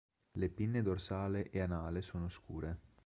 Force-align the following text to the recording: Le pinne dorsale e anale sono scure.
Le 0.31 0.49
pinne 0.49 0.81
dorsale 0.81 1.51
e 1.51 1.59
anale 1.59 2.01
sono 2.01 2.27
scure. 2.27 2.79